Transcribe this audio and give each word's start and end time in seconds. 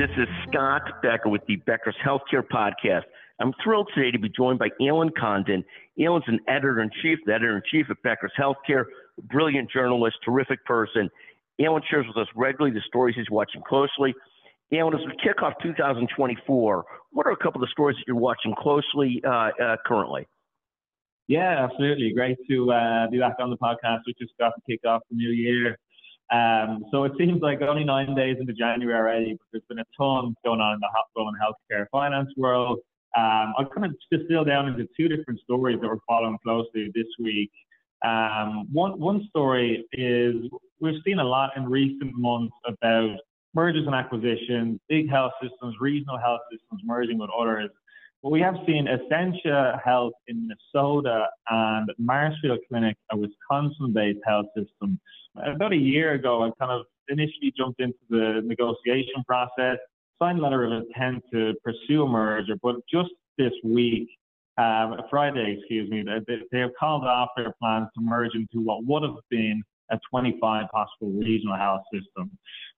This 0.00 0.08
is 0.16 0.28
Scott 0.48 0.80
Becker 1.02 1.28
with 1.28 1.42
the 1.46 1.56
Becker's 1.56 1.94
Healthcare 2.02 2.42
Podcast. 2.42 3.02
I'm 3.38 3.52
thrilled 3.62 3.90
today 3.94 4.10
to 4.10 4.18
be 4.18 4.30
joined 4.30 4.58
by 4.58 4.68
Alan 4.80 5.10
Condon. 5.10 5.62
Alan's 6.00 6.24
an 6.26 6.40
editor 6.48 6.80
in 6.80 6.88
chief, 7.02 7.18
the 7.26 7.34
editor 7.34 7.56
in 7.56 7.62
chief 7.70 7.84
at 7.90 8.02
Becker's 8.02 8.32
Healthcare, 8.40 8.84
brilliant 9.24 9.70
journalist, 9.70 10.16
terrific 10.24 10.64
person. 10.64 11.10
Alan 11.60 11.82
shares 11.90 12.06
with 12.06 12.16
us 12.16 12.26
regularly 12.34 12.74
the 12.74 12.80
stories 12.86 13.14
he's 13.14 13.28
watching 13.30 13.60
closely. 13.68 14.14
Alan, 14.72 14.94
as 14.94 15.00
we 15.04 15.12
kick 15.22 15.42
off 15.42 15.52
2024, 15.62 16.84
what 17.10 17.26
are 17.26 17.32
a 17.32 17.36
couple 17.36 17.62
of 17.62 17.68
the 17.68 17.70
stories 17.70 17.98
that 17.98 18.04
you're 18.06 18.16
watching 18.16 18.54
closely 18.56 19.22
uh, 19.26 19.50
uh, 19.62 19.76
currently? 19.84 20.26
Yeah, 21.28 21.68
absolutely. 21.70 22.14
Great 22.14 22.38
to 22.48 22.72
uh, 22.72 23.10
be 23.10 23.18
back 23.18 23.34
on 23.38 23.50
the 23.50 23.58
podcast. 23.58 23.98
We 24.06 24.14
just 24.18 24.32
got 24.38 24.54
to 24.54 24.62
kick 24.66 24.80
off 24.86 25.02
the 25.10 25.16
new 25.16 25.28
year. 25.28 25.76
Um, 26.30 26.84
so 26.92 27.04
it 27.04 27.12
seems 27.18 27.42
like 27.42 27.60
only 27.60 27.84
nine 27.84 28.14
days 28.14 28.36
into 28.38 28.52
January 28.52 28.96
already, 28.96 29.32
but 29.32 29.46
there's 29.52 29.64
been 29.68 29.80
a 29.80 29.84
ton 29.98 30.34
going 30.44 30.60
on 30.60 30.74
in 30.74 30.80
the 30.80 30.88
hospital 30.94 31.28
and 31.28 31.36
healthcare 31.40 31.86
finance 31.90 32.30
world. 32.36 32.78
Um, 33.16 33.52
I'll 33.58 33.66
kind 33.66 33.86
of 33.86 33.94
distill 34.10 34.44
down 34.44 34.68
into 34.68 34.86
two 34.96 35.08
different 35.08 35.40
stories 35.40 35.78
that 35.80 35.88
we're 35.88 35.98
following 36.06 36.38
closely 36.44 36.92
this 36.94 37.06
week. 37.18 37.50
Um, 38.04 38.68
one, 38.72 38.98
one 39.00 39.26
story 39.28 39.84
is 39.92 40.36
we've 40.80 41.02
seen 41.04 41.18
a 41.18 41.24
lot 41.24 41.50
in 41.56 41.68
recent 41.68 42.14
months 42.14 42.54
about 42.66 43.18
mergers 43.52 43.86
and 43.86 43.94
acquisitions, 43.94 44.78
big 44.88 45.10
health 45.10 45.32
systems, 45.42 45.74
regional 45.80 46.18
health 46.18 46.40
systems 46.52 46.82
merging 46.84 47.18
with 47.18 47.30
others. 47.38 47.70
We 48.22 48.40
have 48.40 48.56
seen 48.66 48.86
Essentia 48.86 49.80
Health 49.82 50.12
in 50.28 50.46
Minnesota 50.48 51.26
and 51.48 51.88
Marshfield 51.98 52.58
Clinic, 52.68 52.96
a 53.12 53.16
Wisconsin 53.16 53.92
based 53.94 54.20
health 54.26 54.46
system. 54.54 55.00
About 55.36 55.72
a 55.72 55.76
year 55.76 56.12
ago, 56.12 56.42
I 56.44 56.50
kind 56.58 56.72
of 56.72 56.86
initially 57.08 57.52
jumped 57.56 57.80
into 57.80 57.98
the 58.10 58.42
negotiation 58.44 59.24
process 59.26 59.78
signed 60.20 60.38
a 60.38 60.42
letter 60.42 60.64
of 60.64 60.72
intent 60.72 61.24
to 61.32 61.54
pursue 61.64 62.02
a 62.04 62.08
merger, 62.08 62.54
but 62.62 62.76
just 62.92 63.10
this 63.38 63.52
week, 63.64 64.08
um, 64.58 65.00
Friday, 65.08 65.56
excuse 65.58 65.88
me, 65.90 66.04
they, 66.26 66.36
they 66.52 66.58
have 66.58 66.70
called 66.78 67.04
off 67.04 67.30
their 67.36 67.54
plans 67.60 67.88
to 67.94 68.02
merge 68.02 68.34
into 68.34 68.60
what 68.60 68.84
would 68.84 69.02
have 69.02 69.16
been 69.30 69.62
a 69.90 69.98
25 70.10 70.66
hospital 70.72 71.12
regional 71.12 71.56
health 71.56 71.82
system. 71.92 72.30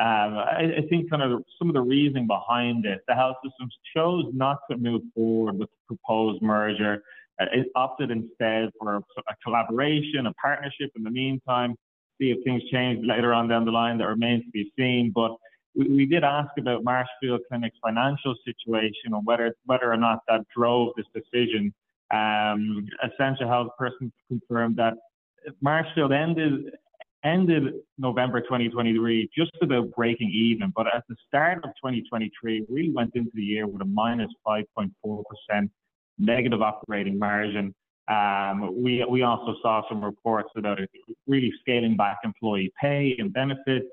Um, 0.00 0.38
I, 0.38 0.72
I, 0.78 0.82
think 0.90 1.08
kind 1.08 1.22
of 1.22 1.44
some 1.56 1.68
of 1.68 1.74
the 1.74 1.80
reasoning 1.80 2.26
behind 2.26 2.84
it, 2.84 3.02
the 3.06 3.14
health 3.14 3.36
systems 3.44 3.72
chose 3.96 4.24
not 4.32 4.58
to 4.68 4.76
move 4.76 5.02
forward 5.14 5.56
with 5.56 5.68
the 5.70 5.96
proposed 5.96 6.42
merger. 6.42 7.02
Uh, 7.40 7.46
it 7.52 7.68
opted 7.76 8.10
instead 8.10 8.70
for 8.80 8.96
a, 8.96 9.02
collaboration, 9.44 10.26
a 10.26 10.32
partnership 10.34 10.90
in 10.96 11.04
the 11.04 11.10
meantime, 11.10 11.76
see 12.20 12.32
if 12.32 12.42
things 12.42 12.62
change 12.72 13.06
later 13.06 13.32
on 13.32 13.46
down 13.46 13.64
the 13.64 13.70
line. 13.70 13.98
That 13.98 14.08
remains 14.08 14.42
to 14.44 14.50
be 14.50 14.72
seen. 14.76 15.12
But 15.14 15.36
we, 15.76 15.88
we 15.88 16.06
did 16.06 16.24
ask 16.24 16.50
about 16.58 16.82
Marshfield 16.82 17.42
Clinic's 17.48 17.78
financial 17.80 18.34
situation 18.44 19.14
and 19.14 19.24
whether 19.24 19.54
whether 19.66 19.92
or 19.92 19.96
not 19.96 20.20
that 20.26 20.40
drove 20.56 20.92
this 20.96 21.06
decision. 21.14 21.72
Um, 22.12 22.86
Essentia 23.04 23.46
Health 23.46 23.70
person 23.78 24.12
confirmed 24.28 24.76
that 24.76 24.94
Marshfield 25.60 26.12
ended 26.12 26.70
ended 27.24 27.74
November 27.98 28.40
2023 28.40 29.30
just 29.36 29.52
about 29.62 29.90
breaking 29.92 30.30
even, 30.30 30.72
but 30.76 30.86
at 30.86 31.04
the 31.08 31.16
start 31.26 31.58
of 31.58 31.70
2023, 31.76 32.66
really 32.68 32.90
went 32.90 33.12
into 33.14 33.30
the 33.34 33.42
year 33.42 33.66
with 33.66 33.82
a 33.82 33.86
minus 33.86 34.30
5.4% 34.46 34.90
negative 36.18 36.62
operating 36.62 37.18
margin. 37.18 37.74
Um, 38.08 38.82
we 38.82 39.04
we 39.08 39.22
also 39.22 39.56
saw 39.62 39.82
some 39.88 40.04
reports 40.04 40.50
about 40.56 40.78
it 40.78 40.90
really 41.26 41.52
scaling 41.60 41.96
back 41.96 42.18
employee 42.22 42.70
pay 42.80 43.16
and 43.18 43.32
benefits. 43.32 43.86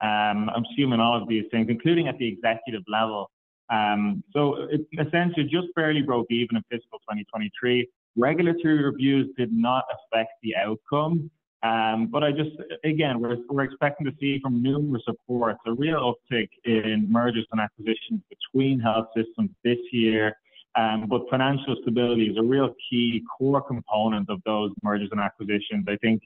Um, 0.00 0.48
I'm 0.54 0.64
assuming 0.72 1.00
all 1.00 1.20
of 1.20 1.28
these 1.28 1.44
things, 1.50 1.66
including 1.68 2.06
at 2.06 2.16
the 2.18 2.28
executive 2.28 2.82
level. 2.86 3.30
Um, 3.70 4.22
so 4.32 4.68
it 4.70 4.82
essentially 5.04 5.44
just 5.44 5.68
barely 5.74 6.02
broke 6.02 6.26
even 6.30 6.56
in 6.56 6.62
fiscal 6.70 6.98
2023. 7.00 7.88
Regulatory 8.16 8.84
reviews 8.84 9.28
did 9.36 9.52
not 9.52 9.84
affect 9.90 10.30
the 10.42 10.54
outcome. 10.56 11.30
Um, 11.66 12.08
but 12.12 12.22
I 12.22 12.30
just, 12.32 12.50
again, 12.84 13.20
we're, 13.20 13.36
we're 13.48 13.64
expecting 13.64 14.06
to 14.06 14.12
see 14.20 14.38
from 14.42 14.62
numerous 14.62 15.02
reports 15.08 15.58
a 15.66 15.72
real 15.72 16.14
uptick 16.14 16.48
in 16.64 17.06
mergers 17.10 17.46
and 17.50 17.60
acquisitions 17.60 18.20
between 18.30 18.78
health 18.78 19.06
systems 19.16 19.50
this 19.64 19.78
year. 19.90 20.36
Um, 20.76 21.06
but 21.08 21.22
financial 21.30 21.74
stability 21.82 22.26
is 22.26 22.36
a 22.36 22.42
real 22.42 22.74
key 22.90 23.22
core 23.36 23.62
component 23.62 24.28
of 24.28 24.40
those 24.44 24.70
mergers 24.82 25.08
and 25.10 25.20
acquisitions. 25.20 25.86
I 25.88 25.96
think 25.96 26.22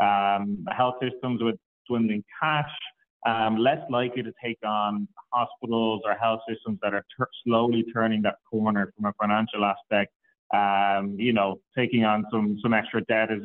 um, 0.00 0.64
health 0.76 0.96
systems 1.00 1.40
with 1.42 1.56
dwindling 1.88 2.24
cash, 2.40 2.70
um, 3.24 3.56
less 3.56 3.78
likely 3.88 4.22
to 4.24 4.32
take 4.44 4.58
on 4.66 5.06
hospitals 5.32 6.02
or 6.04 6.14
health 6.14 6.40
systems 6.48 6.80
that 6.82 6.92
are 6.92 7.04
ter- 7.16 7.28
slowly 7.44 7.84
turning 7.94 8.20
that 8.22 8.36
corner 8.50 8.92
from 8.96 9.04
a 9.06 9.12
financial 9.20 9.64
aspect. 9.64 10.12
Um, 10.52 11.16
you 11.18 11.32
know, 11.32 11.60
taking 11.78 12.04
on 12.04 12.26
some 12.30 12.58
some 12.62 12.74
extra 12.74 13.02
debt 13.04 13.30
is 13.30 13.42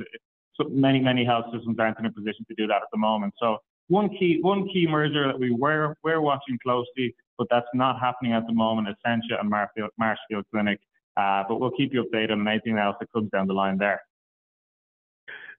so 0.57 0.68
many 0.69 1.00
many 1.00 1.23
health 1.25 1.45
systems 1.53 1.78
aren't 1.79 2.00
in 2.00 2.06
a 2.06 2.12
position 2.12 2.45
to 2.47 2.56
do 2.56 2.68
that 2.68 2.78
at 2.78 2.90
the 2.91 2.97
moment. 2.97 3.34
So 3.40 3.57
one 3.88 4.09
key 4.09 4.40
one 4.41 4.68
key 4.68 4.88
merger 4.88 5.28
that 5.28 5.40
we 5.40 5.51
were 5.51 5.95
we're 6.03 6.22
watching 6.22 6.57
closely, 6.62 7.16
but 7.38 7.47
that's 7.50 7.68
not 7.73 8.00
happening 8.00 8.34
at 8.34 8.45
the 8.47 8.53
moment. 8.53 8.88
Essentia 8.88 9.38
and 9.40 9.50
Marshfield, 9.50 9.91
Marshfield 9.97 10.46
Clinic, 10.51 10.79
uh, 11.16 11.44
but 11.47 11.59
we'll 11.59 11.72
keep 11.72 11.94
you 11.94 12.03
updated 12.03 12.34
on 12.34 12.47
anything 12.47 12.78
else 12.78 12.96
that 13.00 13.12
comes 13.12 13.29
down 13.31 13.47
the 13.47 13.53
line 13.53 13.78
there. 13.78 14.01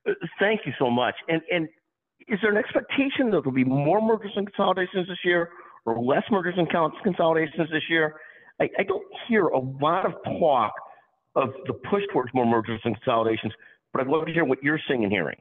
Uh, 0.09 0.13
thank 0.39 0.61
you 0.67 0.73
so 0.79 0.91
much. 0.91 1.15
And 1.29 1.41
and 1.51 1.69
is 2.29 2.39
there 2.43 2.51
an 2.51 2.59
expectation 2.59 3.31
that 3.31 3.43
there'll 3.43 3.53
be 3.53 3.65
more 3.65 4.01
mergers 4.03 4.33
and 4.37 4.47
consolidations 4.47 5.09
this 5.09 5.19
year 5.25 5.51
or 5.87 5.99
less 6.03 6.25
mergers 6.31 6.55
and 6.59 6.69
consolidations 7.03 7.71
this 7.71 7.85
year? 7.89 8.17
I, 8.61 8.69
I 8.79 8.83
don't 8.83 9.05
hear 9.29 9.47
a 9.47 9.59
lot 9.59 10.05
of 10.05 10.15
talk 10.25 10.73
of 11.37 11.51
the 11.67 11.73
push 11.73 12.03
towards 12.13 12.35
more 12.35 12.45
mergers 12.45 12.81
and 12.85 12.97
consolidations, 12.97 13.53
but 13.93 14.03
I'd 14.03 14.09
love 14.09 14.27
to 14.27 14.33
hear 14.33 14.45
what 14.45 14.63
you're 14.63 14.81
seeing 14.89 15.05
and 15.05 15.13
hearing. 15.13 15.37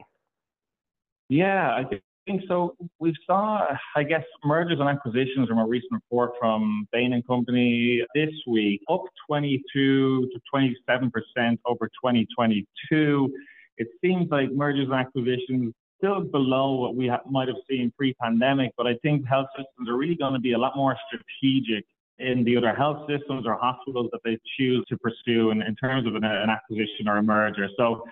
Yeah, 1.28 1.70
I 1.70 1.84
think 2.26 2.42
so. 2.48 2.76
We 2.98 3.14
saw, 3.26 3.66
I 3.96 4.02
guess, 4.02 4.24
mergers 4.44 4.78
and 4.80 4.88
acquisitions 4.88 5.48
from 5.48 5.58
a 5.58 5.66
recent 5.66 5.92
report 5.92 6.32
from 6.38 6.86
Bain 6.92 7.12
and 7.12 7.26
Company 7.26 8.02
this 8.14 8.30
week, 8.46 8.80
up 8.90 9.02
22 9.26 10.28
to 10.32 10.40
27 10.50 11.10
percent 11.10 11.60
over 11.66 11.86
2022. 11.86 13.32
It 13.78 13.88
seems 14.02 14.30
like 14.30 14.50
mergers 14.52 14.86
and 14.90 14.94
acquisitions 14.94 15.74
still 15.98 16.22
below 16.22 16.74
what 16.74 16.94
we 16.94 17.08
ha- 17.08 17.20
might 17.28 17.48
have 17.48 17.56
seen 17.68 17.92
pre-pandemic, 17.96 18.72
but 18.76 18.86
I 18.86 18.94
think 19.02 19.26
health 19.26 19.48
systems 19.56 19.88
are 19.88 19.96
really 19.96 20.14
going 20.14 20.32
to 20.32 20.40
be 20.40 20.52
a 20.52 20.58
lot 20.58 20.76
more 20.76 20.96
strategic 21.06 21.84
in 22.18 22.42
the 22.44 22.56
other 22.56 22.74
health 22.74 23.08
systems 23.08 23.46
or 23.46 23.54
hospitals 23.54 24.08
that 24.12 24.20
they 24.24 24.38
choose 24.56 24.84
to 24.88 24.96
pursue 24.96 25.50
in, 25.50 25.62
in 25.62 25.76
terms 25.76 26.06
of 26.06 26.14
an, 26.14 26.24
an 26.24 26.50
acquisition 26.50 27.06
or 27.06 27.18
a 27.18 27.22
merger. 27.22 27.68
So 27.76 28.04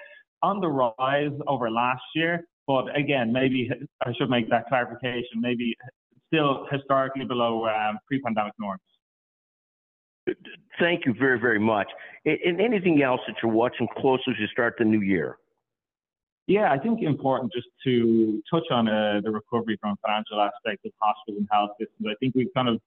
on 0.46 0.60
the 0.60 0.68
rise 0.68 1.36
over 1.46 1.66
last 1.70 2.02
year, 2.14 2.46
but 2.66 2.84
again, 2.96 3.32
maybe 3.32 3.70
I 4.06 4.12
should 4.16 4.30
make 4.30 4.48
that 4.50 4.64
clarification, 4.68 5.36
maybe 5.48 5.76
still 6.28 6.66
historically 6.70 7.24
below 7.24 7.66
um, 7.66 7.98
pre-pandemic 8.06 8.54
norms. 8.58 8.80
Thank 10.80 11.06
you 11.06 11.15
very, 11.15 11.38
very 11.38 11.59
much. 11.60 11.88
And 12.24 12.60
anything 12.60 13.03
else 13.03 13.21
that 13.26 13.36
you're 13.42 13.53
watching 13.53 13.86
closely 13.97 14.32
as 14.34 14.41
you 14.41 14.48
start 14.48 14.74
the 14.78 14.84
new 14.84 15.00
year? 15.00 15.38
Yeah, 16.48 16.72
I 16.72 16.78
think 16.78 17.03
important 17.03 17.53
just 17.53 17.68
to 17.84 18.42
touch 18.53 18.66
on 18.71 18.88
uh, 18.88 19.21
the 19.24 19.30
recovery 19.30 19.76
from 19.80 19.97
financial 20.04 20.41
aspects 20.41 20.84
of 20.84 20.92
hospitals 21.00 21.38
and 21.41 21.48
health 21.50 21.71
systems. 21.78 22.06
I 22.09 22.15
think 22.21 22.34
we've 22.36 22.53
kind 22.54 22.68
of 22.68 22.80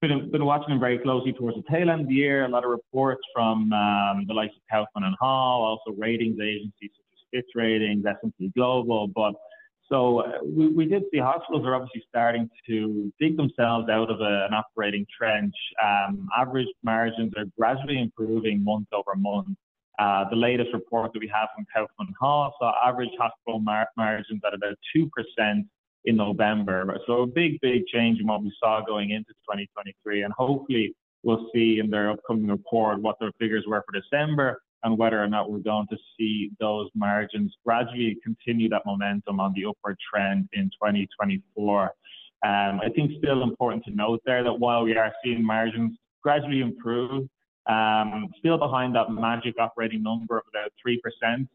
been, 0.00 0.30
been 0.30 0.44
watching 0.44 0.70
them 0.70 0.80
very 0.80 0.98
closely 0.98 1.32
towards 1.32 1.56
the 1.56 1.62
tail 1.70 1.90
end 1.90 2.02
of 2.02 2.08
the 2.08 2.14
year. 2.14 2.44
A 2.44 2.48
lot 2.48 2.64
of 2.64 2.70
reports 2.70 3.20
from 3.34 3.72
um, 3.72 4.24
the 4.26 4.34
likes 4.34 4.54
of 4.54 4.62
Kaufman 4.70 5.04
and 5.06 5.16
Hall, 5.20 5.62
also 5.62 5.96
ratings 5.98 6.38
agencies 6.40 6.90
such 6.94 7.12
as 7.12 7.20
Fitch 7.30 7.50
Ratings, 7.54 8.04
S&P 8.06 8.50
Global. 8.56 9.08
But 9.08 9.34
so 9.90 10.20
uh, 10.20 10.38
we, 10.44 10.68
we 10.68 10.84
did 10.86 11.02
see 11.12 11.18
hospitals 11.18 11.66
are 11.66 11.74
obviously 11.74 12.02
starting 12.08 12.48
to 12.66 13.12
dig 13.20 13.36
themselves 13.36 13.88
out 13.90 14.10
of 14.10 14.20
a, 14.20 14.46
an 14.48 14.54
operating 14.54 15.06
trench. 15.16 15.54
Um, 15.84 16.28
average 16.38 16.68
margins 16.82 17.32
are 17.36 17.44
gradually 17.58 18.00
improving 18.00 18.64
month 18.64 18.88
over 18.92 19.14
month. 19.16 19.56
Uh, 19.98 20.24
the 20.30 20.36
latest 20.36 20.70
report 20.72 21.12
that 21.12 21.18
we 21.18 21.28
have 21.28 21.48
from 21.54 21.66
Kaufman 21.74 22.14
Hall 22.18 22.54
saw 22.58 22.72
average 22.86 23.10
hospital 23.18 23.60
mar- 23.60 23.88
margins 23.98 24.40
at 24.46 24.54
about 24.54 24.76
2% 24.96 25.10
in 26.04 26.16
November. 26.16 26.98
So 27.06 27.22
a 27.22 27.26
big, 27.26 27.60
big 27.60 27.86
change 27.86 28.20
in 28.20 28.26
what 28.26 28.42
we 28.42 28.52
saw 28.62 28.84
going 28.84 29.10
into 29.10 29.30
2023. 29.48 30.22
And 30.22 30.32
hopefully 30.32 30.94
we'll 31.22 31.48
see 31.54 31.78
in 31.78 31.90
their 31.90 32.10
upcoming 32.10 32.48
report 32.48 33.00
what 33.00 33.16
their 33.20 33.32
figures 33.38 33.64
were 33.66 33.84
for 33.86 33.98
December 33.98 34.62
and 34.82 34.96
whether 34.96 35.22
or 35.22 35.28
not 35.28 35.50
we're 35.50 35.58
going 35.58 35.86
to 35.90 35.96
see 36.18 36.50
those 36.58 36.88
margins 36.94 37.54
gradually 37.64 38.16
continue 38.22 38.68
that 38.70 38.82
momentum 38.86 39.38
on 39.38 39.52
the 39.54 39.66
upward 39.66 39.96
trend 40.10 40.48
in 40.54 40.64
2024. 40.64 41.82
Um, 41.82 41.90
I 42.42 42.88
think 42.94 43.12
still 43.18 43.42
important 43.42 43.84
to 43.84 43.90
note 43.90 44.22
there 44.24 44.42
that 44.42 44.54
while 44.54 44.84
we 44.84 44.96
are 44.96 45.12
seeing 45.22 45.44
margins 45.44 45.98
gradually 46.22 46.60
improve, 46.60 47.28
um, 47.66 48.28
still 48.38 48.56
behind 48.56 48.94
that 48.94 49.10
magic 49.10 49.56
operating 49.60 50.02
number 50.02 50.38
of 50.38 50.44
about 50.48 50.72
3%, 50.86 51.46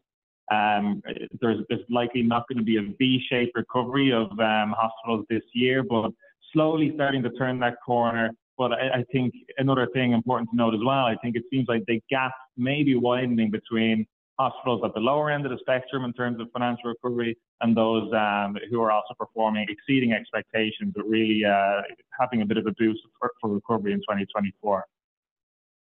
um, 0.52 1.02
there's, 1.40 1.58
there's, 1.68 1.80
likely 1.90 2.22
not 2.22 2.48
going 2.48 2.58
to 2.58 2.64
be 2.64 2.76
a 2.76 2.82
V-shaped 2.98 3.56
recovery 3.56 4.12
of 4.12 4.30
um, 4.38 4.74
hospitals 4.78 5.26
this 5.28 5.42
year, 5.54 5.82
but 5.82 6.10
slowly 6.52 6.92
starting 6.94 7.22
to 7.22 7.30
turn 7.30 7.58
that 7.60 7.76
corner. 7.84 8.30
But 8.56 8.72
I, 8.72 8.98
I, 8.98 9.04
think 9.12 9.34
another 9.58 9.88
thing 9.92 10.12
important 10.12 10.50
to 10.50 10.56
note 10.56 10.74
as 10.74 10.80
well, 10.84 11.04
I 11.04 11.16
think 11.16 11.36
it 11.36 11.42
seems 11.50 11.66
like 11.68 11.84
the 11.86 12.00
gap 12.08 12.32
may 12.56 12.82
be 12.82 12.94
widening 12.94 13.50
between 13.50 14.06
hospitals 14.38 14.82
at 14.84 14.94
the 14.94 15.00
lower 15.00 15.30
end 15.30 15.46
of 15.46 15.52
the 15.52 15.58
spectrum 15.58 16.04
in 16.04 16.12
terms 16.12 16.40
of 16.40 16.48
financial 16.52 16.90
recovery 16.90 17.36
and 17.60 17.76
those 17.76 18.10
um, 18.12 18.56
who 18.70 18.80
are 18.80 18.90
also 18.90 19.14
performing, 19.18 19.66
exceeding 19.68 20.12
expectations, 20.12 20.92
but 20.94 21.06
really 21.06 21.44
uh, 21.44 21.82
having 22.20 22.42
a 22.42 22.46
bit 22.46 22.56
of 22.56 22.66
a 22.66 22.72
boost 22.78 23.00
for, 23.18 23.30
for 23.40 23.50
recovery 23.50 23.92
in 23.92 23.98
2024. 23.98 24.84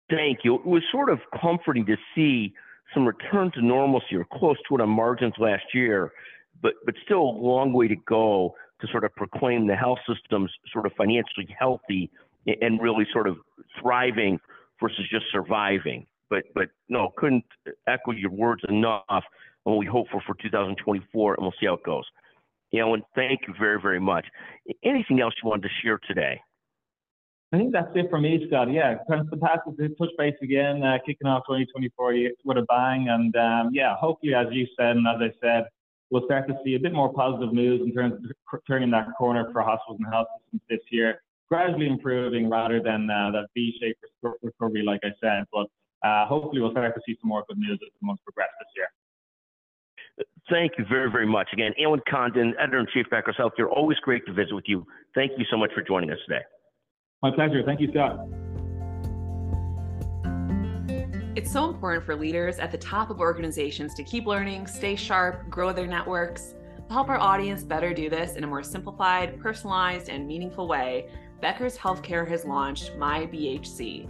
Thank 0.09 0.39
you. 0.43 0.55
It 0.55 0.65
was 0.65 0.83
sort 0.91 1.09
of 1.09 1.19
comforting 1.41 1.85
to 1.85 1.95
see 2.13 2.53
some 2.93 3.05
return 3.05 3.51
to 3.53 3.61
normalcy 3.61 4.15
or 4.15 4.25
close 4.33 4.57
to 4.67 4.75
it 4.75 4.81
on 4.81 4.89
margins 4.89 5.33
last 5.37 5.63
year, 5.73 6.11
but 6.61 6.73
but 6.85 6.95
still 7.03 7.21
a 7.21 7.37
long 7.39 7.73
way 7.73 7.87
to 7.87 7.95
go 7.95 8.55
to 8.81 8.87
sort 8.87 9.03
of 9.03 9.15
proclaim 9.15 9.67
the 9.67 9.75
health 9.75 9.99
system's 10.07 10.51
sort 10.71 10.85
of 10.85 10.91
financially 10.97 11.47
healthy 11.57 12.09
and 12.61 12.81
really 12.81 13.05
sort 13.13 13.27
of 13.27 13.37
thriving 13.79 14.39
versus 14.81 15.05
just 15.09 15.25
surviving. 15.31 16.05
But 16.29 16.43
but 16.53 16.69
no, 16.89 17.13
couldn't 17.17 17.45
echo 17.87 18.11
your 18.11 18.31
words 18.31 18.61
enough. 18.67 19.23
And 19.65 19.77
we 19.77 19.85
hope 19.85 20.07
for 20.11 20.21
for 20.25 20.35
2024, 20.41 21.35
and 21.35 21.41
we'll 21.41 21.53
see 21.59 21.67
how 21.67 21.75
it 21.75 21.83
goes. 21.83 22.03
Alan, 22.75 23.03
thank 23.15 23.41
you 23.47 23.53
very 23.59 23.79
very 23.79 23.99
much. 23.99 24.25
Anything 24.83 25.21
else 25.21 25.33
you 25.41 25.49
wanted 25.49 25.63
to 25.63 25.69
share 25.81 25.99
today? 26.07 26.41
I 27.53 27.57
think 27.57 27.71
that's 27.71 27.91
it 27.93 28.09
for 28.09 28.19
me, 28.19 28.43
Scott. 28.47 28.71
Yeah, 28.71 28.95
kind 29.07 29.21
of 29.21 29.29
fantastic 29.29 29.77
to 29.77 29.89
touch 29.89 30.09
base 30.17 30.33
again, 30.41 30.81
uh, 30.81 30.97
kicking 31.05 31.27
off 31.27 31.43
2024 31.47 32.15
with 32.43 32.57
a 32.57 32.63
bang. 32.63 33.09
And 33.09 33.35
um, 33.35 33.69
yeah, 33.71 33.95
hopefully, 33.95 34.33
as 34.33 34.47
you 34.49 34.65
said, 34.75 34.97
and 34.97 35.07
as 35.07 35.21
I 35.21 35.29
said, 35.39 35.65
we'll 36.09 36.25
start 36.25 36.47
to 36.47 36.55
see 36.65 36.73
a 36.73 36.79
bit 36.79 36.93
more 36.93 37.13
positive 37.13 37.53
news 37.53 37.81
in 37.85 37.93
terms 37.93 38.15
of 38.15 38.59
turning 38.65 38.89
that 38.89 39.05
corner 39.15 39.47
for 39.53 39.61
hospitals 39.61 39.99
and 40.03 40.11
health 40.11 40.27
systems 40.41 40.61
this 40.67 40.79
year, 40.89 41.21
gradually 41.47 41.85
improving 41.85 42.49
rather 42.49 42.81
than 42.81 43.07
uh, 43.07 43.29
that 43.29 43.45
V-shaped 43.53 44.03
recovery, 44.41 44.81
like 44.81 45.01
I 45.03 45.11
said. 45.21 45.45
But 45.53 45.67
uh, 46.07 46.25
hopefully, 46.25 46.59
we'll 46.59 46.71
start 46.71 46.95
to 46.95 47.01
see 47.05 47.15
some 47.21 47.29
more 47.29 47.43
good 47.47 47.59
news 47.59 47.77
as 47.85 47.91
the 48.01 48.05
months 48.05 48.23
progress 48.23 48.49
this 48.59 48.69
year. 48.75 50.25
Thank 50.49 50.71
you 50.79 50.85
very, 50.89 51.11
very 51.11 51.27
much. 51.27 51.49
Again, 51.53 51.73
Alan 51.79 52.01
Condon, 52.09 52.55
Editor 52.59 52.79
in 52.79 52.87
Chief, 52.95 53.05
Becker's 53.11 53.35
Healthcare. 53.37 53.69
Always 53.69 53.99
great 53.99 54.25
to 54.25 54.33
visit 54.33 54.55
with 54.55 54.65
you. 54.65 54.87
Thank 55.13 55.33
you 55.37 55.45
so 55.51 55.57
much 55.57 55.69
for 55.75 55.83
joining 55.83 56.09
us 56.09 56.17
today. 56.27 56.41
My 57.23 57.31
pleasure. 57.31 57.63
Thank 57.63 57.79
you, 57.79 57.89
Scott. 57.89 58.27
It's 61.37 61.49
so 61.49 61.69
important 61.69 62.05
for 62.05 62.17
leaders 62.17 62.59
at 62.59 62.69
the 62.69 62.77
top 62.77 63.09
of 63.09 63.21
organizations 63.21 63.93
to 63.95 64.03
keep 64.03 64.25
learning, 64.25 64.67
stay 64.67 64.97
sharp, 64.97 65.49
grow 65.49 65.71
their 65.71 65.87
networks. 65.87 66.53
To 66.85 66.93
help 66.93 67.07
our 67.07 67.17
audience 67.17 67.63
better 67.63 67.93
do 67.93 68.09
this 68.09 68.35
in 68.35 68.43
a 68.43 68.47
more 68.47 68.61
simplified, 68.61 69.39
personalized, 69.39 70.09
and 70.09 70.27
meaningful 70.27 70.67
way, 70.67 71.09
Becker's 71.41 71.77
Healthcare 71.77 72.27
has 72.27 72.43
launched 72.43 72.91
My 72.97 73.25
BHC. 73.25 74.09